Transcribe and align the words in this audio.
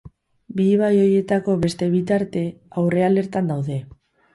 Bi 0.59 0.65
ibai 0.77 0.89
horietako 1.01 1.57
beste 1.67 1.91
bi 1.95 2.03
tarte 2.13 2.45
aurrealertan 2.83 3.57
daude. 3.57 3.85